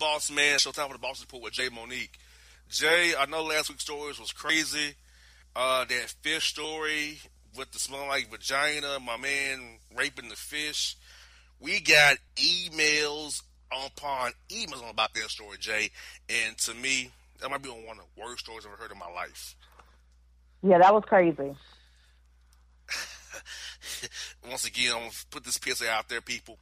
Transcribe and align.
Man, 0.00 0.58
Showtime 0.58 0.86
for 0.86 0.92
the 0.92 0.98
Boss 1.00 1.20
Report 1.20 1.42
with 1.42 1.54
Jae 1.54 1.72
Monique. 1.72 2.18
Jae, 2.70 3.14
I 3.18 3.26
know 3.26 3.42
last 3.42 3.68
week's 3.68 3.82
stories 3.82 4.20
was 4.20 4.30
crazy. 4.30 4.94
Uh, 5.56 5.84
that 5.86 6.14
fish 6.22 6.50
story 6.50 7.18
with 7.56 7.72
the 7.72 7.80
smelling 7.80 8.06
like 8.06 8.30
vagina, 8.30 9.00
my 9.00 9.16
man 9.16 9.78
raping 9.96 10.28
the 10.28 10.36
fish. 10.36 10.96
We 11.58 11.80
got 11.80 12.18
emails 12.36 13.42
upon 13.72 14.32
emails 14.50 14.84
on 14.84 14.90
about 14.90 15.14
that 15.14 15.30
story, 15.30 15.58
Jae. 15.58 15.90
And 16.28 16.56
to 16.58 16.74
me, 16.74 17.10
that 17.40 17.50
might 17.50 17.62
be 17.62 17.68
one 17.68 17.98
of 17.98 18.04
the 18.14 18.22
worst 18.22 18.44
stories 18.44 18.64
I've 18.64 18.74
ever 18.74 18.82
heard 18.82 18.92
in 18.92 18.98
my 18.98 19.10
life. 19.10 19.56
Yeah, 20.62 20.78
that 20.78 20.94
was 20.94 21.02
crazy. 21.06 21.56
Once 24.48 24.64
again, 24.64 24.92
I'm 24.94 25.10
to 25.10 25.26
put 25.30 25.42
this 25.42 25.58
PSA 25.60 25.90
out 25.90 26.08
there, 26.08 26.20
people. 26.20 26.56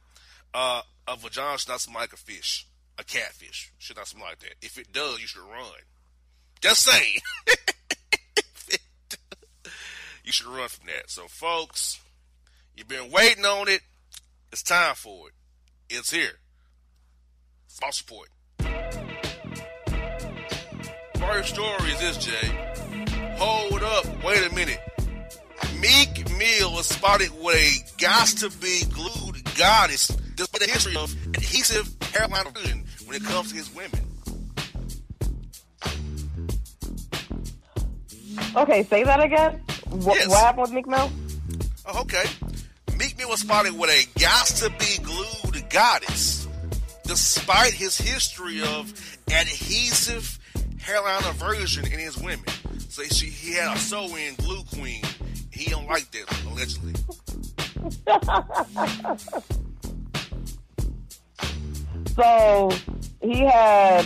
Uh, 0.55 0.81
a 1.07 1.15
vagina 1.15 1.59
should 1.59 1.69
not 1.69 1.81
smell 1.81 2.01
like 2.01 2.13
a 2.13 2.17
fish 2.17 2.65
a 2.97 3.03
catfish. 3.03 3.71
Should 3.77 3.97
not 3.97 4.07
smell 4.07 4.25
like 4.25 4.39
that. 4.39 4.55
If 4.61 4.77
it 4.77 4.91
does, 4.91 5.19
you 5.21 5.27
should 5.27 5.41
run. 5.41 5.65
Just 6.61 6.83
saying. 6.83 7.19
you 10.23 10.31
should 10.31 10.47
run 10.47 10.67
from 10.69 10.87
that. 10.87 11.09
So, 11.09 11.27
folks, 11.27 11.99
you've 12.75 12.87
been 12.87 13.11
waiting 13.11 13.45
on 13.45 13.67
it. 13.67 13.81
It's 14.51 14.63
time 14.63 14.95
for 14.95 15.27
it. 15.27 15.33
It's 15.89 16.11
here. 16.11 16.39
Boss 17.79 18.01
Report. 18.01 18.29
First 21.19 21.49
story 21.49 21.91
is 21.91 21.99
this, 21.99 22.17
Jae. 22.25 23.37
Hold 23.37 23.83
up. 23.83 24.23
Wait 24.23 24.49
a 24.49 24.55
minute. 24.55 24.79
Meek 25.79 26.29
Mill 26.37 26.73
was 26.73 26.87
spotted 26.87 27.29
with 27.39 27.55
a 27.55 28.01
got 28.01 28.27
to 28.27 28.49
be 28.57 28.83
glued 28.89 29.43
goddess. 29.57 30.07
Despite 30.35 30.61
the 30.61 30.71
history 30.71 30.95
of 30.95 31.15
adhesive 31.35 31.95
hairline 32.13 32.47
vision 33.17 33.23
when 33.23 33.23
it 33.23 33.23
comes 33.23 33.51
to 33.51 33.57
his 33.57 33.73
women. 33.75 34.01
Okay, 38.55 38.83
say 38.83 39.03
that 39.03 39.21
again. 39.21 39.61
What, 39.89 40.17
yes. 40.17 40.27
what 40.27 40.39
happened 40.39 40.61
with 40.63 40.71
Meek 40.71 40.87
Mill? 40.87 41.11
Oh, 41.85 42.01
okay. 42.01 42.23
Meek 42.97 43.17
Mill 43.17 43.29
was 43.29 43.41
spotted 43.41 43.77
with 43.77 43.89
a 43.89 44.19
got 44.19 44.45
to 44.47 44.69
be 44.71 44.97
glued 45.03 45.69
goddess, 45.69 46.47
despite 47.03 47.73
his 47.73 47.97
history 47.97 48.61
of 48.61 48.93
adhesive 49.27 50.39
hairline 50.79 51.23
aversion 51.25 51.85
in 51.85 51.99
his 51.99 52.17
women. 52.17 52.45
So 52.89 53.03
she, 53.03 53.27
he 53.27 53.53
had 53.53 53.75
a 53.75 53.79
sew-in 53.79 54.35
glue 54.35 54.63
queen. 54.73 55.03
He 55.51 55.69
don't 55.69 55.87
like 55.87 56.09
that, 56.11 56.45
allegedly. 56.45 56.93
so 62.15 62.71
he 63.21 63.39
had 63.39 64.05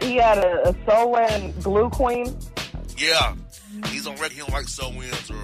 he 0.00 0.16
had 0.16 0.38
a, 0.38 0.70
a 0.70 0.74
sew-in 0.84 1.52
glue 1.60 1.88
queen. 1.90 2.36
Yeah, 2.96 3.34
he's 3.86 4.06
on 4.06 4.14
record. 4.14 4.32
He 4.32 4.40
don't 4.40 4.52
like 4.52 4.68
sew-ins 4.68 5.30
or 5.30 5.42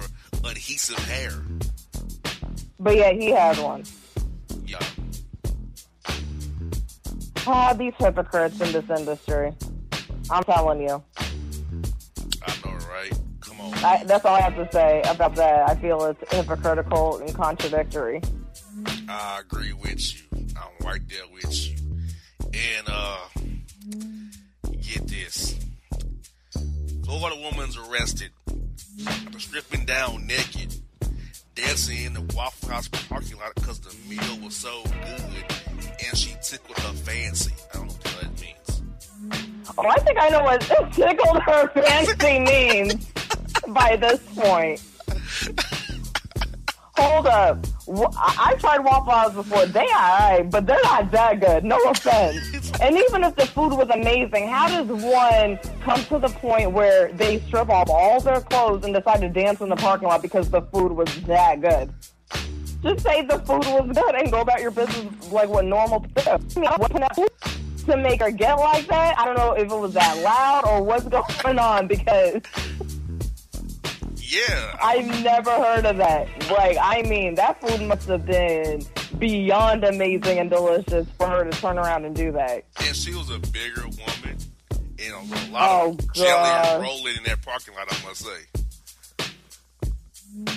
adhesive 0.49 0.97
hair. 1.05 1.31
But 2.79 2.95
yeah, 2.95 3.11
he 3.11 3.31
had 3.31 3.57
one. 3.57 3.83
Yeah. 4.65 4.79
Ah, 7.45 7.73
these 7.73 7.93
hypocrites 7.97 8.59
in 8.61 8.71
this 8.71 8.89
industry. 8.89 9.53
I'm 10.29 10.43
telling 10.43 10.81
you. 10.81 11.03
I 12.41 12.53
know, 12.63 12.77
right? 12.87 13.13
Come 13.41 13.61
on. 13.61 13.73
I, 13.83 14.03
that's 14.05 14.23
all 14.23 14.35
I 14.35 14.41
have 14.41 14.55
to 14.55 14.69
say 14.71 15.01
about 15.07 15.35
that. 15.35 15.69
I 15.69 15.75
feel 15.75 16.03
it's 16.05 16.33
hypocritical 16.33 17.17
and 17.17 17.33
contradictory. 17.33 18.21
I 19.09 19.39
agree 19.41 19.73
with 19.73 20.13
you. 20.13 20.21
I'm 20.55 20.85
right 20.85 21.01
there 21.09 21.27
with 21.33 21.67
you. 21.67 21.88
And 22.53 22.89
uh 22.89 23.17
get 24.81 25.07
this. 25.07 25.55
Florida 27.05 27.39
woman's 27.41 27.77
arrested 27.77 28.31
after 29.07 29.39
stripping 29.39 29.85
down 29.85 30.25
naked, 30.27 30.73
dancing 31.55 32.05
in 32.05 32.13
the 32.13 32.21
Waffle 32.35 32.69
House 32.69 32.87
parking 32.87 33.37
lot 33.37 33.53
because 33.55 33.79
the 33.79 33.95
meal 34.07 34.39
was 34.43 34.55
so 34.55 34.83
good 34.83 35.45
and 36.07 36.17
she 36.17 36.35
tickled 36.41 36.77
her 36.79 36.93
fancy. 36.93 37.53
I 37.73 37.77
don't 37.77 37.87
know 37.87 37.93
what 37.93 38.21
that 38.21 38.41
means. 38.41 38.81
Oh, 39.77 39.87
I 39.87 39.99
think 39.99 40.17
I 40.19 40.29
know 40.29 40.43
what 40.43 40.61
tickled 40.93 41.41
her 41.43 41.67
fancy 41.73 42.39
means 42.39 43.05
by 43.67 43.95
this 43.95 44.21
point. 44.35 44.81
Hold 46.99 47.27
up. 47.27 47.65
I- 48.17 48.55
tried 48.59 48.79
Waffle 48.79 49.13
House 49.13 49.33
before. 49.33 49.65
They 49.65 49.87
are 49.87 50.11
alright, 50.11 50.51
but 50.51 50.65
they're 50.65 50.81
not 50.83 51.09
that 51.11 51.39
good. 51.39 51.63
No 51.63 51.77
offense. 51.89 52.71
And 52.81 52.95
even 52.95 53.25
if 53.25 53.35
the 53.35 53.45
food 53.45 53.73
was 53.73 53.89
amazing, 53.89 54.47
how 54.47 54.69
does 54.69 54.87
one 55.03 55.59
come 55.81 56.01
to 56.05 56.17
the 56.19 56.29
point 56.29 56.71
where 56.71 57.11
they 57.11 57.39
strip 57.41 57.67
off 57.69 57.89
all 57.89 58.21
their 58.21 58.39
clothes 58.39 58.85
and 58.85 58.93
decide 58.93 59.19
to 59.19 59.27
dance 59.27 59.59
in 59.59 59.67
the 59.67 59.75
parking 59.75 60.07
lot 60.07 60.21
because 60.21 60.49
the 60.49 60.61
food 60.61 60.93
was 60.93 61.13
that 61.23 61.59
good? 61.59 61.93
Just 62.81 63.03
say 63.03 63.23
the 63.25 63.39
food 63.39 63.65
was 63.65 63.91
good 63.93 64.15
and 64.15 64.31
go 64.31 64.39
about 64.39 64.61
your 64.61 64.71
business 64.71 65.29
like 65.29 65.49
what 65.49 65.65
normal 65.65 65.99
people 65.99 66.37
do. 66.37 66.57
I 66.57 66.59
mean, 66.61 66.71
what 66.77 66.91
can 66.91 67.03
I 67.03 67.09
do 67.13 67.27
to 67.87 67.97
make 67.97 68.21
her 68.21 68.31
get 68.31 68.53
like 68.53 68.87
that? 68.87 69.19
I 69.19 69.25
don't 69.25 69.35
know 69.37 69.53
if 69.53 69.69
it 69.69 69.77
was 69.77 69.93
that 69.95 70.17
loud 70.19 70.65
or 70.65 70.81
what's 70.81 71.03
going 71.43 71.59
on 71.59 71.87
because 71.87 72.41
Yeah. 74.31 74.77
I've 74.81 75.07
never 75.23 75.49
heard 75.51 75.85
of 75.85 75.97
that. 75.97 76.27
Like, 76.51 76.77
I 76.79 77.01
mean, 77.03 77.35
that 77.35 77.59
food 77.61 77.81
must 77.87 78.07
have 78.09 78.25
been 78.25 78.83
beyond 79.17 79.83
amazing 79.83 80.37
and 80.37 80.49
delicious 80.49 81.07
for 81.17 81.27
her 81.27 81.43
to 81.45 81.51
turn 81.61 81.77
around 81.79 82.05
and 82.05 82.15
do 82.15 82.31
that. 82.33 82.63
and 82.85 82.95
she 82.95 83.13
was 83.15 83.29
a 83.31 83.39
bigger 83.39 83.83
woman 83.87 84.37
and 84.71 85.13
a 85.13 85.51
lot 85.51 85.69
Oh, 85.71 85.91
of 85.91 86.13
jelly 86.13 86.29
and 86.49 86.83
rolling 86.83 87.15
in 87.17 87.23
that 87.23 87.41
parking 87.41 87.73
lot, 87.73 87.87
I 87.89 88.05
must 88.07 88.23
say. 88.25 88.39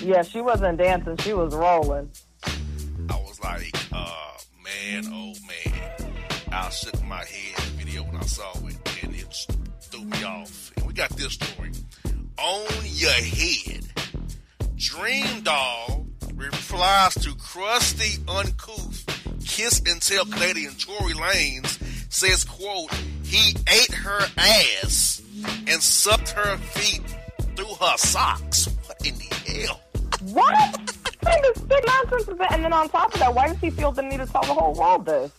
Yeah, 0.05 0.21
she 0.21 0.39
wasn't 0.41 0.77
dancing, 0.77 1.17
she 1.17 1.33
was 1.33 1.55
rolling. 1.55 2.09
I 2.45 3.15
was 3.15 3.39
like, 3.43 3.75
uh, 3.91 4.31
man, 4.63 5.03
oh 5.07 5.33
man. 5.47 6.11
I 6.51 6.69
shook 6.69 7.03
my 7.05 7.17
head 7.25 7.57
in 7.57 7.77
the 7.77 7.83
video 7.83 8.03
when 8.03 8.15
I 8.17 8.21
saw 8.21 8.51
it, 8.67 9.03
and 9.03 9.15
it 9.15 9.47
threw 9.81 10.03
me 10.03 10.23
off. 10.23 10.71
And 10.77 10.85
we 10.85 10.93
got 10.93 11.09
this 11.11 11.33
story. 11.33 11.71
On 12.43 12.67
your 12.83 13.09
head. 13.11 13.85
Dream 14.75 15.43
Doll 15.43 16.05
replies 16.35 17.13
to 17.15 17.33
crusty, 17.35 18.21
uncouth, 18.27 19.05
kiss 19.45 19.81
and 19.87 20.01
tell 20.01 20.25
Canadian 20.25 20.73
Tory 20.73 21.13
Lanez, 21.13 21.81
says, 22.11 22.43
quote, 22.43 22.93
he 23.23 23.55
ate 23.69 23.93
her 23.93 24.27
ass 24.37 25.21
and 25.67 25.81
sucked 25.81 26.31
her 26.31 26.57
feet 26.57 27.01
through 27.55 27.75
her 27.75 27.97
socks. 27.97 28.67
What 28.87 29.07
in 29.07 29.15
the 29.15 29.33
hell? 29.47 29.79
What? 30.33 30.91
What 31.21 31.21
kind 31.21 31.45
of 31.45 31.69
nonsense 31.87 32.27
is 32.27 32.37
that? 32.39 32.51
And 32.51 32.65
then 32.65 32.73
on 32.73 32.89
top 32.89 33.13
of 33.13 33.19
that, 33.21 33.33
why 33.33 33.47
does 33.47 33.59
he 33.59 33.69
feel 33.69 33.93
the 33.93 34.01
need 34.01 34.17
to 34.17 34.25
tell 34.25 34.41
the 34.41 34.53
whole 34.53 34.73
world 34.73 35.05
this? 35.05 35.31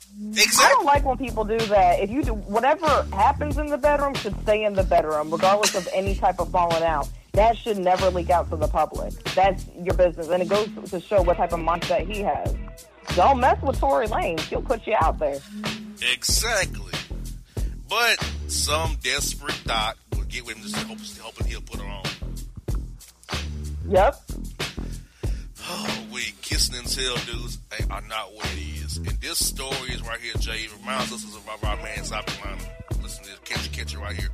I 0.58 0.68
don't 0.70 0.84
like 0.84 1.04
when 1.04 1.18
people 1.18 1.44
do 1.44 1.58
that. 1.58 2.00
If 2.00 2.10
you 2.10 2.22
do 2.22 2.34
whatever 2.34 2.86
happens 3.12 3.58
in 3.58 3.66
the 3.66 3.78
bedroom 3.78 4.14
should 4.14 4.40
stay 4.42 4.64
in 4.64 4.74
the 4.74 4.82
bedroom, 4.82 5.30
regardless 5.30 5.74
of 5.74 5.88
any 5.92 6.14
type 6.14 6.40
of 6.40 6.50
falling 6.50 6.82
out. 6.82 7.08
That 7.32 7.56
should 7.56 7.78
never 7.78 8.10
leak 8.10 8.30
out 8.30 8.48
to 8.50 8.56
the 8.56 8.68
public. 8.68 9.12
That's 9.34 9.66
your 9.76 9.94
business, 9.94 10.28
and 10.28 10.40
it 10.40 10.48
goes 10.48 10.68
to 10.90 11.00
show 11.00 11.20
what 11.22 11.36
type 11.36 11.52
of 11.52 11.58
mindset 11.58 12.08
he 12.08 12.20
has. 12.20 12.54
Don't 13.16 13.40
mess 13.40 13.60
with 13.60 13.78
Tory 13.80 14.06
Lane; 14.06 14.38
he'll 14.38 14.62
put 14.62 14.86
you 14.86 14.94
out 15.00 15.18
there. 15.18 15.40
Exactly. 16.12 16.92
But 17.88 18.24
some 18.46 18.96
desperate 19.02 19.60
dot 19.64 19.96
will 20.14 20.22
get 20.24 20.46
with 20.46 20.56
him 20.56 20.62
just 20.62 20.76
hoping, 20.76 21.04
hoping 21.20 21.46
he'll 21.48 21.60
put 21.60 21.80
her 21.80 21.88
on. 21.88 22.04
Yep. 23.88 24.20
Oh, 26.14 26.16
we 26.16 26.32
kissing 26.42 26.76
and 26.76 26.86
tell 26.86 27.16
dudes 27.26 27.58
ain't- 27.78 27.90
are 27.90 28.00
not 28.02 28.32
what 28.34 28.46
it 28.52 28.58
is. 28.60 28.98
And 28.98 29.20
this 29.20 29.44
story 29.44 29.90
is 29.90 30.00
right 30.02 30.20
here, 30.20 30.34
Jae. 30.34 30.64
It 30.66 30.72
reminds 30.78 31.12
us 31.12 31.24
of 31.24 31.64
our, 31.64 31.76
man 31.76 32.04
South 32.04 32.24
Carolina. 32.26 32.62
Listen 33.02 33.24
to 33.24 33.30
this, 33.30 33.40
catch, 33.44 33.72
catch 33.72 33.94
it 33.94 33.98
right 33.98 34.14
here. 34.16 34.30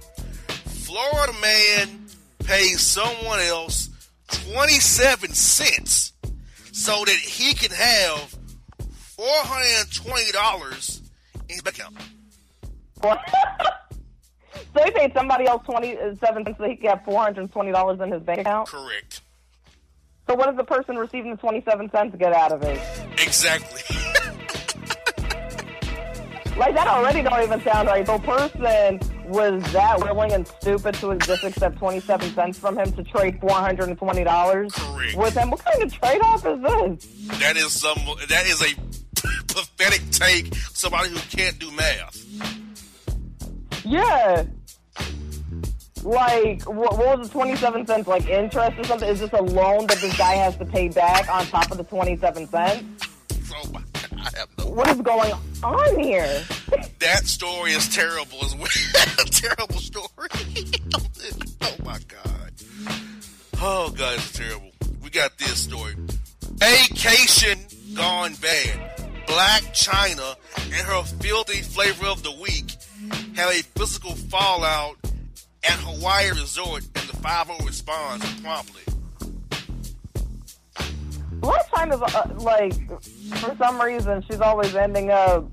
Florida 0.66 1.32
man 1.40 2.06
pays 2.44 2.82
someone 2.82 3.40
else 3.40 3.88
27 4.28 5.32
cents 5.32 6.12
so 6.72 7.02
that 7.06 7.14
he 7.16 7.54
can 7.54 7.70
have 7.70 8.36
$420 9.16 11.00
in 11.48 11.54
his 11.54 11.62
bank 11.62 11.78
account. 11.78 11.96
so 13.02 14.84
he 14.84 14.90
paid 14.90 15.12
somebody 15.14 15.46
else 15.46 15.62
twenty 15.64 15.96
seven 16.20 16.44
cents 16.44 16.58
so 16.58 16.64
he 16.64 16.76
could 16.76 16.90
have 16.90 17.02
four 17.04 17.18
hundred 17.22 17.40
and 17.40 17.50
twenty 17.52 17.72
dollars 17.72 17.98
in 18.00 18.12
his 18.12 18.22
bank 18.22 18.40
account. 18.40 18.68
Correct. 18.68 19.19
So 20.30 20.36
what 20.36 20.46
does 20.46 20.56
the 20.56 20.62
person 20.62 20.96
receiving 20.96 21.32
the 21.32 21.36
twenty 21.38 21.60
seven 21.68 21.90
cents 21.90 22.14
get 22.16 22.32
out 22.32 22.52
of 22.52 22.62
it? 22.62 22.80
Exactly. 23.14 23.82
Like 26.56 26.74
that 26.74 26.88
already 26.88 27.22
don't 27.22 27.42
even 27.42 27.58
sound 27.62 27.88
right. 27.88 28.04
The 28.04 28.18
person 28.18 29.00
was 29.30 29.62
that 29.72 29.98
willing 29.98 30.32
and 30.32 30.46
stupid 30.46 30.94
to 30.96 31.16
just 31.16 31.42
accept 31.42 31.78
twenty 31.78 32.00
seven 32.00 32.28
cents 32.34 32.58
from 32.58 32.76
him 32.78 32.92
to 32.92 33.02
trade 33.02 33.40
four 33.40 33.52
hundred 33.52 33.88
and 33.88 33.96
twenty 33.96 34.24
dollars 34.24 34.70
Correct. 34.74 35.16
with 35.16 35.34
him. 35.34 35.50
What 35.52 35.64
kind 35.64 35.82
of 35.82 35.90
trade 35.90 36.20
off 36.20 36.44
is 36.44 36.60
this? 36.60 37.38
That 37.38 37.56
is 37.56 37.72
some. 37.72 37.98
That 38.28 38.44
is 38.44 38.60
a 38.60 38.74
pathetic 39.54 40.10
take. 40.10 40.54
Somebody 40.74 41.08
who 41.08 41.18
can't 41.34 41.58
do 41.58 41.70
math. 41.72 42.26
Yeah. 43.82 44.44
Like 46.02 46.62
what, 46.62 46.96
what 46.98 47.18
was 47.18 47.28
the 47.28 47.32
twenty 47.32 47.56
seven 47.56 47.86
cents 47.86 48.06
like 48.08 48.26
interest 48.28 48.78
or 48.78 48.84
something? 48.84 49.08
Is 49.08 49.20
this 49.20 49.32
a 49.32 49.42
loan 49.42 49.86
that 49.86 49.98
this 49.98 50.16
guy 50.16 50.34
has 50.34 50.56
to 50.56 50.64
pay 50.64 50.88
back 50.88 51.28
on 51.28 51.44
top 51.46 51.70
of 51.70 51.78
the 51.78 51.84
twenty 51.84 52.16
seven 52.16 52.46
cents? 52.48 53.06
Oh 53.52 53.68
my 53.72 53.82
God, 53.92 54.08
I 54.16 54.38
have 54.38 54.48
no. 54.58 54.66
What 54.68 54.88
is 54.88 55.00
going 55.00 55.32
on 55.62 55.98
here? 55.98 56.42
That 57.00 57.26
story 57.26 57.72
is 57.72 57.88
terrible 57.88 58.44
as 58.44 58.54
well. 58.54 58.68
terrible 59.30 59.80
story. 59.80 60.28
oh 61.62 61.74
my 61.82 61.98
God. 62.06 62.52
Oh 63.60 63.90
God, 63.90 64.14
it's 64.14 64.32
terrible. 64.32 64.70
We 65.02 65.10
got 65.10 65.36
this 65.38 65.58
story. 65.64 65.94
Vacation 66.42 67.58
gone 67.94 68.34
bad. 68.34 69.00
Blac 69.26 69.62
Chyna 69.72 70.36
and 70.64 70.86
her 70.86 71.02
filthy 71.20 71.62
flavor 71.62 72.06
of 72.06 72.22
the 72.22 72.32
week 72.32 72.76
have 73.34 73.50
a 73.50 73.62
physical 73.78 74.14
fallout 74.14 74.96
at 75.64 75.78
Hawaii 75.80 76.30
resort, 76.30 76.84
and 76.94 77.08
the 77.08 77.16
5 77.16 77.50
responds 77.64 78.40
promptly. 78.40 78.82
Blac 81.40 81.68
Chyna's 81.70 82.14
uh, 82.14 82.34
like, 82.38 82.74
for 83.38 83.56
some 83.56 83.80
reason, 83.80 84.22
she's 84.22 84.40
always 84.40 84.74
ending 84.74 85.10
up 85.10 85.50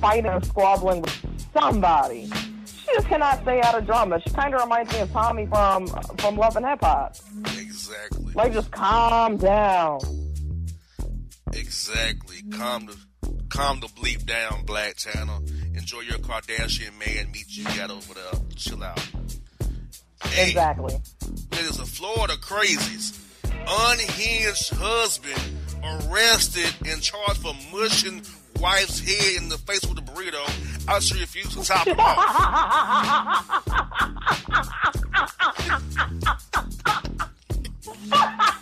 fighting 0.00 0.30
or 0.30 0.42
squabbling 0.42 1.02
with 1.02 1.46
somebody. 1.52 2.30
She 2.66 2.94
just 2.94 3.08
cannot 3.08 3.42
stay 3.42 3.60
out 3.60 3.74
of 3.76 3.84
drama. 3.84 4.20
She 4.20 4.30
kind 4.30 4.54
of 4.54 4.62
reminds 4.62 4.92
me 4.92 5.00
of 5.00 5.10
Tommie 5.12 5.46
from 5.46 5.86
from 6.18 6.36
Love 6.36 6.56
and 6.56 6.64
Hip 6.64 6.80
Hop. 6.80 7.16
Exactly. 7.58 8.32
Like, 8.34 8.54
just 8.54 8.70
calm 8.70 9.36
down. 9.36 10.00
Exactly. 11.52 12.42
Calm 12.50 12.86
the 12.86 12.96
calm 13.50 13.80
the 13.80 13.88
bleep 13.88 14.24
down, 14.24 14.64
Black 14.64 14.96
Channel. 14.96 15.42
Enjoy 15.74 16.00
your 16.00 16.18
Kardashian 16.18 16.98
man 16.98 17.30
meet 17.30 17.46
you 17.48 17.64
got 17.64 17.90
over 17.90 18.14
there. 18.14 18.40
Chill 18.56 18.82
out. 18.82 19.00
Hey, 20.24 20.48
Exactly. 20.48 20.94
It 21.52 21.60
is 21.60 21.78
a 21.80 21.86
Florida 21.86 22.34
crazies. 22.36 23.18
Unhinged 23.66 24.70
husband 24.74 25.40
arrested 25.84 26.74
and 26.86 27.02
charged 27.02 27.40
for 27.40 27.52
mushing 27.72 28.22
wife's 28.60 28.98
head 29.00 29.42
in 29.42 29.48
the 29.48 29.58
face 29.58 29.84
with 29.86 29.98
a 29.98 30.02
burrito 30.02 30.42
after 30.88 31.02
she 31.14 31.20
refused 31.20 31.52
to 31.52 31.62
top 31.64 31.86
him 31.86 31.98
off. 32.00 33.64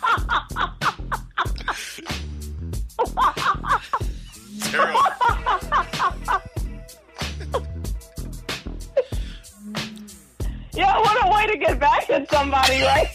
get 12.29 12.51
back 12.51 12.67
at 12.69 12.79
somebody, 12.79 12.81
right? 12.83 13.07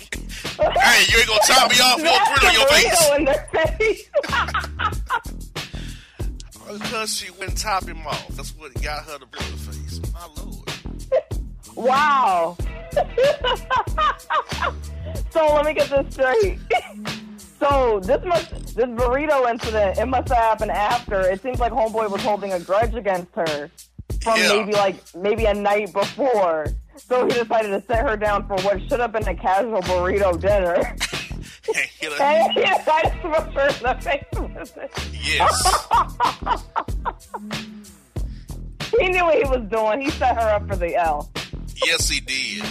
Hey, 0.82 1.04
you 1.12 1.18
ain't 1.18 1.28
gonna 1.28 1.40
top 1.46 1.70
me 1.70 1.76
off, 1.80 1.98
you'll 1.98 2.12
Smash 2.12 2.28
put 2.28 2.42
it 2.42 2.48
on 2.48 2.54
your 2.54 2.68
face. 2.68 3.10
in 3.16 3.24
their 3.24 3.48
face. 3.52 4.08
because 6.80 7.16
she 7.16 7.30
wouldn't 7.32 7.58
top 7.58 7.84
him 7.84 8.06
off. 8.06 8.28
That's 8.28 8.54
what 8.56 8.72
got 8.82 9.04
her 9.04 9.18
to 9.18 9.24
in 9.24 9.30
the 9.30 9.72
face. 9.72 10.00
My 10.12 10.26
lord. 10.42 10.70
Wow. 11.74 12.56
so 15.30 15.54
let 15.54 15.64
me 15.64 15.72
get 15.74 15.88
this 15.88 16.12
straight. 16.14 16.58
so 17.58 18.00
this 18.00 18.22
must 18.24 18.50
this 18.76 18.86
burrito 18.86 19.48
incident, 19.50 19.98
it 19.98 20.06
must 20.06 20.28
have 20.28 20.38
happened 20.38 20.70
after. 20.70 21.20
It 21.22 21.42
seems 21.42 21.58
like 21.60 21.72
Homeboy 21.72 22.10
was 22.10 22.22
holding 22.22 22.52
a 22.52 22.60
grudge 22.60 22.94
against 22.94 23.34
her 23.34 23.70
from 24.22 24.38
Yeah. 24.38 24.48
maybe 24.48 24.72
like 24.72 24.96
maybe 25.14 25.44
a 25.46 25.54
night 25.54 25.92
before. 25.92 26.66
So 26.96 27.26
he 27.26 27.32
decided 27.32 27.68
to 27.70 27.82
set 27.86 28.06
her 28.06 28.16
down 28.16 28.46
for 28.46 28.56
what 28.62 28.80
should 28.88 29.00
have 29.00 29.12
been 29.12 29.26
a 29.26 29.34
casual 29.34 29.80
burrito 29.82 30.38
dinner. 30.40 30.76
Hit 31.64 32.12
her- 32.18 32.22
and 32.22 32.52
he 32.52 32.60
decided 32.60 33.12
to 33.12 33.18
smash 33.20 33.54
her 33.54 33.66
in 33.68 33.82
the 33.82 33.94
face 34.02 34.24
with 34.38 34.76
it. 34.76 34.92
yes. 35.24 35.86
He 39.00 39.08
knew 39.08 39.24
what 39.24 39.36
he 39.38 39.44
was 39.44 39.66
doing. 39.70 40.02
He 40.02 40.10
set 40.10 40.34
her 40.36 40.50
up 40.50 40.68
for 40.68 40.76
the 40.76 40.94
L. 40.96 41.30
Yes, 41.86 42.08
he 42.10 42.20
did. 42.20 42.62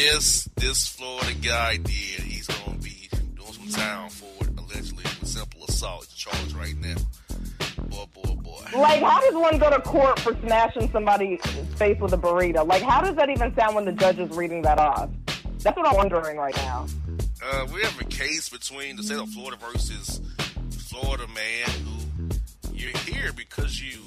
Yes, 0.00 0.48
this 0.54 0.86
Florida 0.88 1.34
guy 1.42 1.78
did. 1.78 1.90
He's 2.20 2.46
going 2.46 2.78
to 2.78 2.82
be 2.84 3.08
doing 3.34 3.52
some 3.52 3.68
time 3.70 4.08
for 4.08 4.44
it, 4.44 4.56
allegedly, 4.56 5.02
with 5.02 5.26
simple 5.26 5.64
assault. 5.64 6.06
He's 6.08 6.14
charged 6.16 6.52
right 6.54 6.76
now. 6.78 6.94
Like, 8.74 9.02
how 9.02 9.20
does 9.20 9.34
one 9.34 9.58
go 9.58 9.70
to 9.70 9.80
court 9.80 10.18
for 10.18 10.36
smashing 10.40 10.90
somebody's 10.90 11.40
face 11.76 11.98
with 12.00 12.12
a 12.12 12.18
burrito? 12.18 12.66
Like, 12.66 12.82
how 12.82 13.00
does 13.00 13.14
that 13.16 13.30
even 13.30 13.54
sound 13.54 13.74
when 13.74 13.84
the 13.84 13.92
judge 13.92 14.18
is 14.18 14.30
reading 14.30 14.62
that 14.62 14.78
off? 14.78 15.10
That's 15.60 15.76
what 15.76 15.86
I'm 15.86 15.96
wondering 15.96 16.36
right 16.36 16.54
now. 16.56 16.86
Uh, 17.42 17.66
we 17.72 17.82
have 17.82 18.00
a 18.00 18.04
case 18.04 18.48
between 18.48 18.96
the 18.96 19.02
state 19.02 19.18
of 19.18 19.28
Florida 19.30 19.56
versus 19.56 20.20
Florida 20.70 21.26
man 21.28 21.68
who 21.84 22.74
you're 22.74 22.96
here 22.98 23.32
because 23.32 23.80
you, 23.80 23.98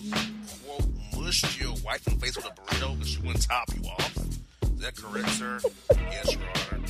quote, 0.65 0.87
mushed 1.15 1.59
your 1.59 1.73
wife 1.83 2.05
in 2.07 2.13
the 2.15 2.19
face 2.19 2.35
with 2.35 2.45
a 2.45 2.49
burrito 2.49 2.93
because 2.93 3.09
she 3.09 3.19
wouldn't 3.21 3.47
top 3.47 3.69
you 3.75 3.89
off. 3.89 4.17
Is 4.17 4.79
that 4.79 4.95
correct, 4.95 5.29
sir? 5.29 5.59
yes, 5.91 6.33
Your 6.33 6.41
Honor. 6.71 6.83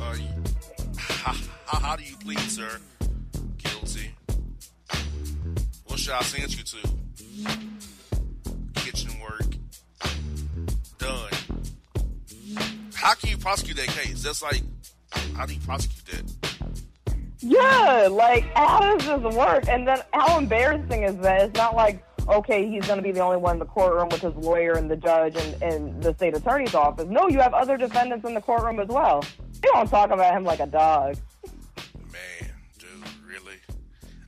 Uh, 0.00 0.16
how, 1.66 1.78
how 1.80 1.96
do 1.96 2.02
you 2.02 2.16
plead, 2.18 2.38
sir? 2.40 2.78
Should 6.06 6.14
I 6.14 6.22
send 6.22 6.56
you 6.56 6.62
to? 6.62 6.78
Kitchen 8.76 9.10
work. 9.20 9.56
Done. 10.98 11.32
How 12.94 13.14
can 13.14 13.30
you 13.30 13.36
prosecute 13.36 13.76
that 13.78 13.88
case? 13.88 14.22
That's 14.22 14.40
like, 14.40 14.62
how 15.34 15.46
do 15.46 15.54
you 15.54 15.60
prosecute 15.66 16.06
that? 16.06 17.16
Yeah, 17.40 18.06
like, 18.08 18.44
how 18.54 18.96
does 18.96 19.20
this 19.20 19.34
work? 19.34 19.68
And 19.68 19.88
then 19.88 19.98
how 20.12 20.38
embarrassing 20.38 21.02
is 21.02 21.16
that? 21.18 21.42
It's 21.42 21.58
not 21.58 21.74
like, 21.74 22.04
okay, 22.28 22.70
he's 22.70 22.86
going 22.86 22.98
to 22.98 23.02
be 23.02 23.10
the 23.10 23.18
only 23.18 23.38
one 23.38 23.54
in 23.54 23.58
the 23.58 23.66
courtroom 23.66 24.08
with 24.08 24.20
his 24.20 24.34
lawyer 24.36 24.74
and 24.74 24.88
the 24.88 24.96
judge 24.96 25.34
and, 25.34 25.60
and 25.60 26.00
the 26.04 26.14
state 26.14 26.36
attorney's 26.36 26.74
office. 26.76 27.06
No, 27.08 27.28
you 27.28 27.40
have 27.40 27.52
other 27.52 27.76
defendants 27.76 28.24
in 28.24 28.34
the 28.34 28.40
courtroom 28.40 28.78
as 28.78 28.86
well. 28.86 29.24
You 29.54 29.72
don't 29.72 29.88
talk 29.88 30.12
about 30.12 30.36
him 30.36 30.44
like 30.44 30.60
a 30.60 30.66
dog. 30.66 31.16
Man, 32.12 32.52
dude, 32.78 32.90
really? 33.28 33.56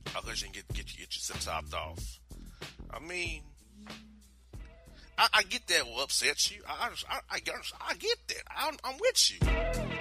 I 0.07 0.19
thought 0.19 0.41
you 0.41 0.49
can 0.49 0.51
get 0.51 0.67
get 0.99 1.15
you 1.15 1.35
topped 1.39 1.73
off. 1.73 2.19
I 2.91 2.99
mean, 2.99 3.41
I, 5.17 5.27
I 5.33 5.43
get 5.43 5.65
that 5.67 5.85
will 5.85 6.01
upset 6.01 6.51
you. 6.51 6.61
I 6.67 6.89
I, 7.09 7.15
I, 7.15 7.19
I, 7.35 7.39
get- 7.95 8.17
that. 8.27 8.43
I'm, 8.55 8.75
I'm 8.83 8.95
with 8.99 9.31
you. 9.31 9.37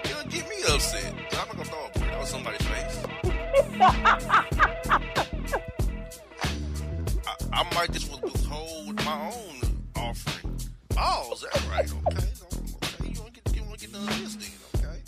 It'll 0.04 0.28
get 0.30 0.48
me 0.48 0.56
upset. 0.68 1.14
I'm 1.32 1.48
not 1.48 1.50
gonna 1.50 1.64
throw 1.64 1.86
a 1.86 1.90
burrito 1.90 2.20
in 2.20 2.26
somebody's 2.26 2.66
face. 2.66 2.96
I, 7.26 7.34
I 7.52 7.74
might 7.74 7.92
just 7.92 8.10
withhold 8.22 8.96
my 9.04 9.32
own 9.32 9.82
offering. 9.96 10.58
Oh, 10.96 11.30
is 11.32 11.40
that 11.42 11.68
right? 11.70 11.90
Okay, 12.08 12.26
okay. 12.82 13.12
You 13.14 13.20
want 13.22 13.34
to 13.34 13.40
get 13.42 13.56
you 13.56 13.62
want 13.64 13.78
to 13.78 13.86
get 13.86 13.92
none 13.92 14.08
of 14.08 14.18
this 14.20 14.34
then? 14.36 14.84
Okay. 14.90 15.00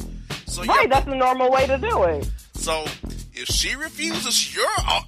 So 0.47 0.63
Right, 0.65 0.83
yeah, 0.83 0.87
that's 0.89 1.07
the 1.07 1.15
normal 1.17 1.51
way 1.51 1.67
to 1.67 1.79
do 1.79 2.05
it. 2.05 2.31
so 2.55 2.85
if 3.33 3.47
she 3.49 3.75
refuses 3.75 4.55
your 4.55 4.67
uh, 4.87 5.01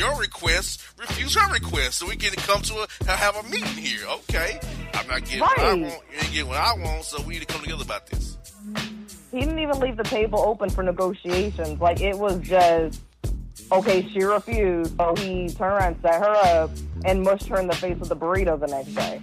your 0.00 0.18
request, 0.18 0.82
refuse 0.98 1.34
her 1.34 1.52
request, 1.52 1.98
so 1.98 2.08
we 2.08 2.16
can 2.16 2.32
come 2.32 2.62
to 2.62 2.86
a 3.06 3.10
have 3.10 3.36
a 3.36 3.42
meeting 3.44 3.66
here. 3.66 4.00
Okay, 4.08 4.58
I'm 4.94 5.06
not 5.06 5.24
getting 5.26 5.40
what 5.40 5.58
I 5.58 5.74
want. 5.74 5.82
You 5.82 5.90
ain't 6.14 6.32
getting 6.32 6.48
what 6.48 6.56
I 6.56 6.72
want, 6.74 7.04
so 7.04 7.22
we 7.22 7.34
need 7.34 7.40
to 7.40 7.46
come 7.46 7.60
together 7.60 7.84
about 7.84 8.06
this. 8.06 8.38
He 9.30 9.40
didn't 9.40 9.58
even 9.58 9.78
leave 9.78 9.98
the 9.98 10.04
table 10.04 10.40
open 10.40 10.70
for 10.70 10.82
negotiations. 10.82 11.78
Like 11.80 12.00
it 12.00 12.18
was 12.18 12.38
just 12.40 13.02
okay. 13.70 14.08
She 14.08 14.24
refused, 14.24 14.96
so 14.96 15.14
he 15.16 15.50
turned 15.50 15.74
around, 15.74 15.96
set 16.00 16.14
her 16.14 16.34
up, 16.62 16.70
and 17.04 17.22
mushed 17.22 17.48
her 17.48 17.60
in 17.60 17.66
the 17.66 17.76
face 17.76 17.98
with 17.98 18.10
a 18.10 18.16
burrito 18.16 18.58
the 18.58 18.68
next 18.68 18.94
day. 18.94 19.20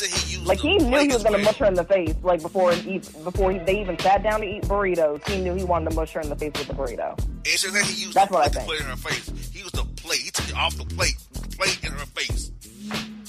Said 0.00 0.08
he 0.18 0.36
used 0.36 0.46
Like 0.46 0.58
he 0.60 0.78
knew 0.78 0.98
he 0.98 1.08
was 1.08 1.22
gonna 1.22 1.36
well. 1.36 1.44
mush 1.44 1.56
her 1.58 1.66
in 1.66 1.74
the 1.74 1.84
face. 1.84 2.14
Like 2.22 2.40
before 2.40 2.72
he 2.72 2.98
before 3.22 3.52
he, 3.52 3.58
they 3.58 3.80
even 3.82 3.98
sat 3.98 4.22
down 4.22 4.40
to 4.40 4.46
eat 4.46 4.62
burritos, 4.62 5.28
he 5.28 5.42
knew 5.42 5.54
he 5.54 5.62
wanted 5.62 5.90
to 5.90 5.96
mush 5.96 6.12
her 6.12 6.22
in 6.22 6.30
the 6.30 6.36
face 6.36 6.52
with 6.56 6.68
the 6.68 6.72
burrito. 6.74 7.18
She 7.44 7.58
said 7.58 7.84
he 7.84 8.04
used 8.04 8.14
That's 8.14 8.28
the 8.30 8.34
what 8.34 8.46
I 8.46 8.48
plate 8.48 8.52
to 8.52 8.58
think. 8.60 8.66
put 8.70 8.76
it 8.76 8.80
in 8.80 8.86
her 8.86 8.96
face. 8.96 9.50
He 9.52 9.58
used 9.58 9.74
the 9.74 9.84
plate. 10.02 10.20
He 10.20 10.30
took 10.30 10.48
it 10.48 10.56
off 10.56 10.74
the 10.78 10.86
plate. 10.86 11.16
Plate 11.58 11.78
in 11.84 11.92
her 11.92 12.06
face. 12.06 12.50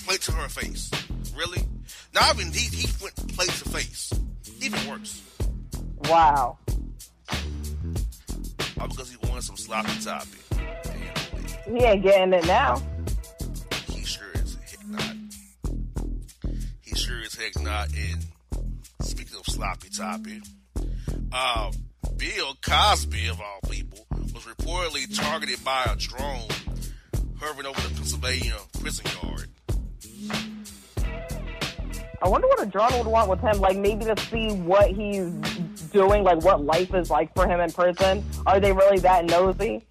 Plate 0.05 0.21
to 0.21 0.31
her 0.31 0.47
face. 0.47 0.89
Really? 1.35 1.61
Now 2.13 2.21
I 2.29 2.33
mean 2.35 2.53
he 2.53 2.73
he 2.73 2.87
went 3.03 3.15
plate 3.35 3.49
to 3.49 3.69
face. 3.69 4.13
Even 4.61 4.79
worse. 4.89 5.21
Wow. 6.05 6.57
All 8.79 8.87
because 8.87 9.11
he 9.11 9.17
wanted 9.27 9.43
some 9.43 9.57
sloppy 9.57 9.91
toppy. 10.01 10.37
He 11.67 11.83
ain't 11.83 12.01
getting 12.01 12.31
it 12.33 12.45
now. 12.47 12.81
He 17.41 17.51
sure 17.51 17.63
not. 17.63 17.87
And 17.95 18.25
speaking 19.01 19.37
of 19.37 19.45
sloppy 19.47 19.89
toppy, 19.89 20.41
uh, 21.31 21.71
Bill 22.17 22.55
Cosby, 22.61 23.27
of 23.27 23.41
all 23.41 23.59
people, 23.69 24.05
was 24.33 24.43
reportedly 24.43 25.17
targeted 25.17 25.63
by 25.63 25.85
a 25.85 25.95
drone 25.95 26.47
hovering 27.39 27.65
over 27.65 27.81
the 27.81 27.95
Pennsylvania 27.95 28.57
prison 28.79 29.05
yard. 29.23 29.49
I 32.23 32.29
wonder 32.29 32.47
what 32.47 32.61
a 32.61 32.67
drone 32.67 32.95
would 32.99 33.07
want 33.07 33.29
with 33.29 33.39
him. 33.39 33.59
Like 33.59 33.77
maybe 33.77 34.05
to 34.05 34.15
see 34.29 34.51
what 34.51 34.91
he's 34.91 35.31
doing, 35.91 36.23
like 36.23 36.43
what 36.43 36.63
life 36.63 36.93
is 36.93 37.09
like 37.09 37.33
for 37.33 37.47
him 37.47 37.59
in 37.59 37.71
prison. 37.71 38.23
Are 38.45 38.59
they 38.59 38.71
really 38.71 38.99
that 38.99 39.25
nosy? 39.25 39.83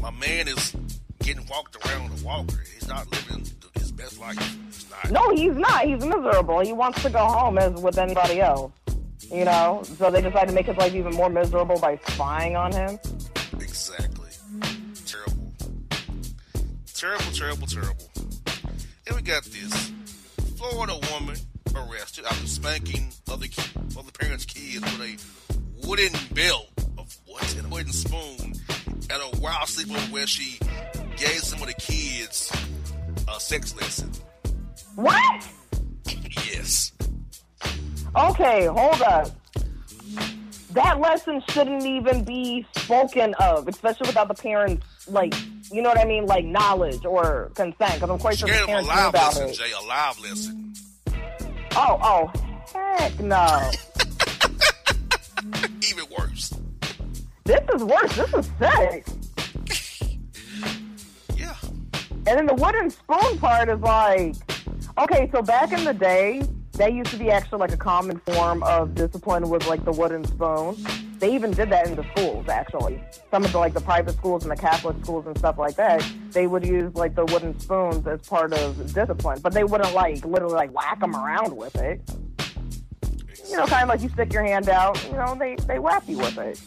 My 0.00 0.12
man 0.12 0.46
is 0.46 0.76
getting 1.18 1.44
walked 1.46 1.76
around 1.84 2.16
a 2.16 2.24
walker. 2.24 2.62
He's 2.72 2.86
not 2.86 3.10
living 3.10 3.46
his 3.74 3.90
best 3.90 4.20
life. 4.20 4.58
Not. 5.04 5.12
No, 5.12 5.30
he's 5.34 5.56
not. 5.56 5.84
He's 5.84 6.04
miserable. 6.04 6.60
He 6.60 6.72
wants 6.72 7.02
to 7.02 7.10
go 7.10 7.24
home 7.24 7.58
as 7.58 7.72
with 7.80 7.98
anybody 7.98 8.40
else. 8.40 8.72
You 9.32 9.44
know, 9.44 9.82
so 9.98 10.10
they 10.10 10.20
decided 10.20 10.48
to 10.48 10.54
make 10.54 10.66
his 10.66 10.76
life 10.76 10.94
even 10.94 11.12
more 11.14 11.30
miserable 11.30 11.78
by 11.78 11.98
spying 12.08 12.56
on 12.56 12.72
him. 12.72 12.98
Exactly. 13.58 14.28
Terrible. 15.06 15.52
Terrible, 16.94 17.32
terrible, 17.32 17.66
terrible. 17.66 18.10
And 19.06 19.16
we 19.16 19.22
got 19.22 19.44
this. 19.44 19.92
Florida 20.56 20.94
woman 21.12 21.36
arrested 21.74 22.24
after 22.26 22.46
spanking 22.46 23.12
other 23.30 23.46
ki- 23.46 23.62
other 23.98 24.12
parents' 24.12 24.44
kids 24.44 24.80
with 24.82 25.00
a 25.82 25.86
wooden 25.88 26.12
belt 26.34 26.68
of 26.98 27.16
what? 27.26 27.56
And 27.56 27.66
a 27.66 27.68
wooden 27.68 27.92
spoon 27.92 28.54
at 29.10 29.20
a 29.20 29.40
wild 29.40 29.68
sleepover 29.68 30.12
where 30.12 30.26
she 30.26 30.58
gave 31.16 31.40
some 31.40 31.60
of 31.60 31.66
the 31.68 31.74
kids 31.74 32.52
a 33.34 33.40
sex 33.40 33.74
lesson. 33.76 34.10
What? 34.94 35.48
Yes. 36.46 36.92
Okay, 38.16 38.66
hold 38.66 39.02
up. 39.02 39.28
That 40.70 41.00
lesson 41.00 41.40
shouldn't 41.50 41.84
even 41.84 42.24
be 42.24 42.66
spoken 42.76 43.34
of, 43.34 43.68
especially 43.68 44.08
without 44.08 44.26
the 44.28 44.34
parents, 44.34 44.84
like, 45.08 45.32
you 45.72 45.82
know 45.82 45.88
what 45.88 45.98
I 45.98 46.04
mean, 46.04 46.26
like 46.26 46.44
knowledge 46.44 47.04
or 47.04 47.50
consent. 47.54 47.94
Because 47.94 48.10
I'm 48.10 48.18
quite 48.18 48.38
sure 48.38 48.48
the 48.48 48.62
a 48.62 48.66
parents 48.66 48.88
knew 48.88 48.94
live 48.94 49.08
about 49.10 49.36
lesson, 49.36 49.48
it. 49.50 49.56
Jae, 49.56 49.82
a 49.82 49.86
live 49.86 50.20
lesson. 50.20 50.74
Oh, 51.76 51.98
oh, 52.02 52.32
heck 52.98 53.18
no. 53.20 53.70
Even 55.90 56.04
worse. 56.18 56.52
this 57.44 57.60
is 57.74 57.82
worse. 57.84 58.16
This 58.16 58.34
is 58.34 58.50
sick. 58.58 59.06
Yeah. 61.36 61.54
And 62.26 62.38
then 62.38 62.46
the 62.46 62.54
wooden 62.54 62.90
spoon 62.90 63.38
part 63.38 63.68
is 63.68 63.80
like, 63.80 64.34
okay, 64.98 65.28
so 65.32 65.42
back 65.42 65.72
in 65.72 65.84
the 65.84 65.94
day, 65.94 66.42
that 66.72 66.92
used 66.92 67.10
to 67.10 67.16
be 67.16 67.30
actually 67.30 67.58
like 67.58 67.72
a 67.72 67.76
common 67.76 68.18
form 68.20 68.62
of 68.64 68.94
discipline 68.94 69.48
was 69.48 69.66
like 69.66 69.84
the 69.84 69.92
wooden 69.92 70.24
spoon. 70.24 70.76
They 71.18 71.32
even 71.34 71.52
did 71.52 71.70
that 71.70 71.86
in 71.86 71.94
the 71.94 72.04
schools, 72.10 72.48
actually. 72.48 73.00
Some 73.30 73.44
of 73.44 73.52
the 73.52 73.58
like 73.58 73.74
the 73.74 73.80
private 73.80 74.14
schools 74.14 74.42
and 74.42 74.50
the 74.50 74.56
Catholic 74.56 74.96
schools 75.04 75.26
and 75.26 75.38
stuff 75.38 75.56
like 75.58 75.76
that, 75.76 76.04
they 76.32 76.46
would 76.46 76.66
use 76.66 76.94
like 76.94 77.14
the 77.14 77.24
wooden 77.26 77.58
spoons 77.60 78.06
as 78.06 78.20
part 78.28 78.52
of 78.52 78.92
discipline, 78.92 79.38
but 79.40 79.52
they 79.52 79.64
wouldn't 79.64 79.94
like 79.94 80.24
literally 80.24 80.54
like 80.54 80.74
whack 80.74 81.00
them 81.00 81.14
around 81.14 81.56
with 81.56 81.76
it. 81.76 82.00
You 83.48 83.56
know, 83.58 83.66
kind 83.66 83.84
of 83.84 83.88
like 83.88 84.02
you 84.02 84.08
stick 84.08 84.32
your 84.32 84.42
hand 84.42 84.68
out, 84.68 85.02
you 85.06 85.12
know, 85.12 85.36
they 85.38 85.56
they 85.66 85.78
whack 85.78 86.02
you 86.08 86.18
with 86.18 86.38
it. 86.38 86.60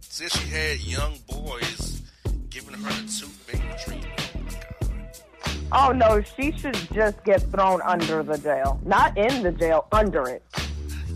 said 0.00 0.30
she 0.30 0.48
had 0.48 0.80
young 0.80 1.14
boys 1.28 2.02
giving 2.48 2.74
her 2.74 2.90
the 2.90 3.26
finger 3.46 3.76
treatment. 3.78 4.19
Oh 5.72 5.92
no, 5.92 6.20
she 6.22 6.52
should 6.52 6.74
just 6.92 7.22
get 7.24 7.42
thrown 7.50 7.80
under 7.82 8.22
the 8.22 8.38
jail. 8.38 8.80
Not 8.84 9.16
in 9.16 9.42
the 9.42 9.52
jail, 9.52 9.86
under 9.92 10.28
it. 10.28 10.42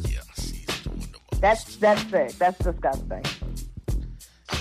Yeah, 0.09 0.21
she's 0.37 0.65
doing 0.83 1.01
the 1.01 1.19
most. 1.31 1.41
That's 1.41 1.77
that's 1.77 2.03
sick. 2.11 2.33
That's 2.33 2.59
disgusting. 2.59 3.25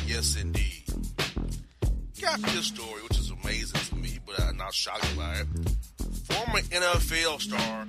Yes, 0.06 0.36
indeed. 0.40 0.84
Got 2.22 2.40
this 2.42 2.68
story, 2.68 3.02
which 3.04 3.20
is 3.20 3.32
amazing 3.44 3.80
to 3.82 3.96
me, 3.96 4.20
but 4.26 4.40
I'm 4.42 4.58
not 4.58 4.74
shocked 4.74 5.16
by 5.16 5.36
it. 5.36 5.48
Former 6.30 6.60
NFL 6.60 7.42
star 7.42 7.88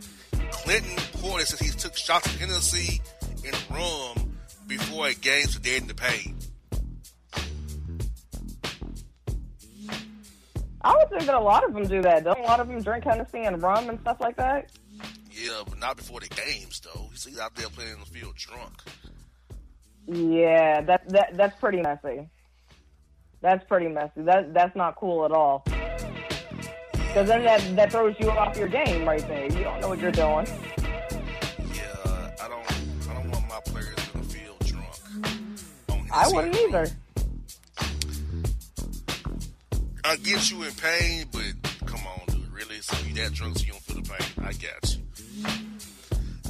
Clinton 0.51 0.97
Portis 1.21 1.47
says 1.49 1.61
he 1.61 1.71
took 1.71 1.97
shots 1.97 2.27
of 2.27 2.41
Hennessy 2.41 3.01
and 3.47 3.57
rum 3.71 4.37
before 4.67 5.09
a 5.09 5.15
game 5.15 5.47
to 5.47 5.61
deaden 5.61 5.89
the 5.89 5.95
pain. 5.95 6.37
I 10.85 10.95
would 10.95 11.09
say 11.19 11.27
that 11.27 11.35
a 11.35 11.41
lot 11.41 11.65
of 11.65 11.73
them 11.73 11.85
do 11.85 12.03
that. 12.03 12.25
Don't 12.25 12.39
a 12.39 12.43
lot 12.43 12.61
of 12.61 12.69
them 12.69 12.83
drink 12.83 13.05
Hennessy 13.05 13.41
and 13.41 13.61
rum 13.63 13.89
and 13.89 13.99
stuff 14.01 14.21
like 14.21 14.37
that? 14.37 14.71
Yeah, 15.33 15.63
but 15.67 15.79
not 15.79 15.97
before 15.97 16.21
the 16.21 16.29
games, 16.29 16.81
though. 16.81 17.09
You 17.11 17.17
see, 17.17 17.41
out 17.41 17.55
there 17.55 17.69
playing 17.71 17.95
in 17.95 18.01
the 18.01 18.07
field 18.07 18.37
drunk. 18.37 18.83
Yeah, 20.07 20.83
that 20.83 21.09
that 21.09 21.37
that's 21.37 21.59
pretty 21.59 21.81
messy. 21.81 22.29
That's 23.41 23.65
pretty 23.67 23.89
messy. 23.89 24.23
That 24.23 24.53
that's 24.53 24.77
not 24.77 24.97
cool 24.97 25.25
at 25.25 25.33
all. 25.33 25.65
Because 26.93 27.29
then 27.29 27.45
that 27.45 27.77
that 27.77 27.91
throws 27.91 28.15
you 28.19 28.31
off 28.31 28.57
your 28.59 28.69
game 28.69 29.09
right 29.09 29.27
there. 29.27 29.45
You 29.45 29.65
don't 29.65 29.81
know 29.81 29.89
what 29.89 30.01
you're 30.01 30.13
doing. 30.13 30.47
Yeah, 31.73 32.31
I 32.43 32.49
don't, 32.49 33.09
I 33.09 33.15
don't 33.15 33.31
want 33.31 33.49
my 33.49 33.61
players 33.65 33.97
in 34.13 34.21
the 34.21 34.29
field 34.29 34.59
drunk. 34.67 36.11
I 36.13 36.29
wouldn't 36.29 36.55
either. 36.55 36.89
I 40.07 40.17
get 40.17 40.51
you 40.51 40.63
in 40.63 40.73
pain, 40.73 41.27
but 41.33 41.87
come 41.87 42.01
on, 42.07 42.27
dude. 42.27 42.53
Really? 42.53 42.81
So 42.83 42.95
you 43.07 43.15
that 43.15 43.33
drunk 43.33 43.59
so 43.59 43.65
you 43.65 43.73
don't 43.73 43.83
feel 43.83 44.03
the 44.03 44.09
pain? 44.09 44.45
I 44.45 44.53
got 44.53 44.95
you. 44.95 45.03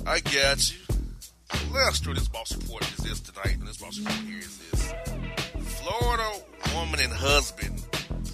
I 0.06 0.20
got 0.20 0.72
you. 0.72 0.78
Last 1.72 2.02
story 2.02 2.16
this 2.16 2.26
boss 2.26 2.56
report 2.56 2.82
is 2.82 2.96
this 2.96 3.20
tonight, 3.20 3.56
and 3.58 3.68
this 3.68 3.76
boss 3.76 3.98
report 3.98 4.18
here 4.26 4.38
is 4.38 4.58
this. 4.58 4.92
Florida 5.80 6.30
woman 6.74 7.00
and 7.00 7.12
husband 7.12 7.80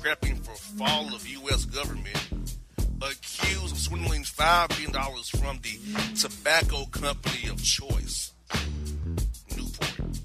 prepping 0.00 0.42
for 0.42 0.54
fall 0.54 1.14
of 1.14 1.28
U.S. 1.28 1.66
government 1.66 2.16
accused 3.02 3.72
of 3.72 3.78
swindling 3.78 4.22
$5 4.22 4.68
billion 4.68 4.92
from 5.36 5.58
the 5.62 5.78
tobacco 6.18 6.86
company 6.86 7.48
of 7.50 7.62
choice, 7.62 8.32
Newport. 9.54 10.16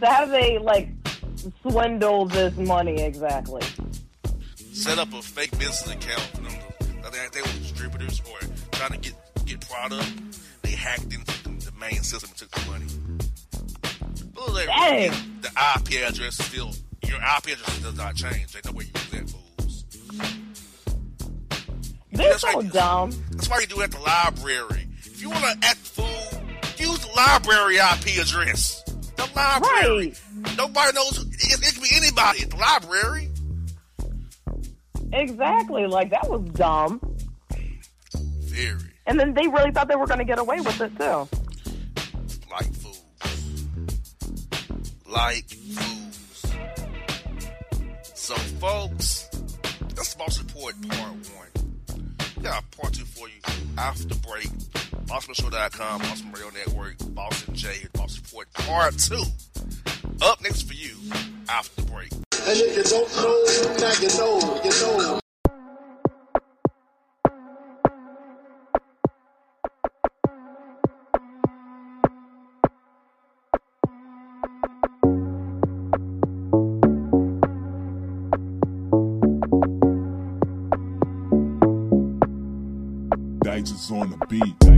So 0.00 0.06
how 0.06 0.24
do 0.26 0.30
they 0.32 0.58
like 0.58 0.97
swindle 1.62 2.26
this 2.26 2.56
money 2.56 3.02
exactly? 3.02 3.62
set 4.72 4.98
up 4.98 5.12
a 5.12 5.20
fake 5.20 5.50
business 5.58 5.88
account 5.92 6.20
for 6.20 6.42
them. 6.42 6.52
I 7.04 7.10
think 7.10 7.32
they 7.32 7.40
were 7.40 7.58
distributors 7.58 8.20
or 8.30 8.38
trying 8.72 8.92
to 8.92 8.98
get 8.98 9.14
get 9.44 9.60
product. 9.68 10.06
They 10.62 10.70
hacked 10.70 11.04
into 11.12 11.42
the, 11.42 11.70
the 11.70 11.72
main 11.80 12.02
system 12.02 12.30
and 12.30 12.38
took 12.38 12.50
the 12.50 12.70
money. 12.70 12.86
But 14.34 14.66
Dang. 14.66 15.10
The 15.40 15.48
IP 15.48 16.08
address 16.08 16.38
is 16.38 16.44
still 16.44 16.70
your 17.06 17.16
IP 17.18 17.54
address 17.58 17.78
does 17.80 17.96
not 17.96 18.14
change. 18.14 18.52
They 18.52 18.60
know 18.64 18.72
where 18.76 18.84
you 18.84 18.92
use 18.94 19.10
that 19.10 19.30
fools. 19.30 19.84
They're 22.12 22.30
That's 22.30 22.40
so 22.42 22.60
right. 22.60 22.72
dumb. 22.72 23.10
That's 23.32 23.48
why 23.48 23.60
you 23.60 23.66
do 23.66 23.80
it 23.80 23.84
at 23.84 23.90
the 23.92 24.00
library. 24.00 24.86
If 25.00 25.20
you 25.20 25.30
want 25.30 25.44
to 25.44 25.66
act 25.66 25.78
fool, 25.78 26.06
use 26.76 26.98
the 27.00 27.12
library 27.16 27.76
IP 27.76 28.20
address. 28.20 28.82
The 29.16 29.28
library. 29.34 30.14
Nobody 30.56 30.92
knows. 30.94 31.26
Anybody 32.18 32.42
at 32.42 32.50
the 32.50 32.56
library. 32.56 33.30
Exactly. 35.12 35.86
Like 35.86 36.10
that 36.10 36.28
was 36.28 36.42
dumb. 36.50 37.00
Very 38.14 38.78
And 39.06 39.18
then 39.18 39.34
they 39.34 39.46
really 39.46 39.70
thought 39.70 39.88
they 39.88 39.96
were 39.96 40.06
going 40.06 40.18
to 40.18 40.24
get 40.24 40.38
away 40.38 40.60
with 40.60 40.80
it 40.80 40.96
too. 40.98 41.28
like 42.50 42.74
fools. 42.74 43.04
Like 45.06 45.48
fools. 45.48 46.54
So, 48.14 48.34
folks, 48.34 49.28
that's 49.94 50.14
Boss 50.14 50.38
Report 50.40 50.74
Part 50.88 51.12
1. 51.12 52.06
We 52.36 52.42
got 52.42 52.62
a 52.62 52.76
Part 52.76 52.94
2 52.94 53.04
for 53.04 53.28
you 53.28 53.40
after 53.78 54.14
break. 54.16 54.48
BossmanShow.com, 55.06 56.00
Bossman 56.02 56.34
Radio 56.34 56.50
Network, 56.50 56.96
Boston 57.14 57.54
J, 57.54 57.86
Boston 57.94 58.22
Report 58.26 58.52
Part 58.52 58.98
2. 58.98 59.22
Up 60.20 60.42
next 60.42 60.62
for 60.62 60.74
you 60.74 60.96
after 61.48 61.82
the 61.82 61.90
break. 61.90 62.12
And 62.12 62.22
if 62.60 62.76
you 62.76 62.82
don't 62.84 63.08
know, 63.16 63.44
now 63.78 63.92
you 64.00 64.08
know, 64.18 64.60
you 64.64 64.70
know. 64.70 65.20
Digits 83.42 83.90
on 83.90 84.10
the 84.10 84.26
beat. 84.28 84.77